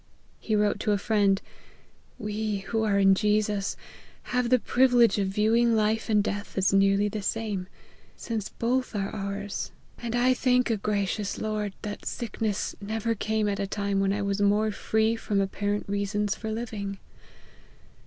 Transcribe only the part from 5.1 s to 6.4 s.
of viewing life and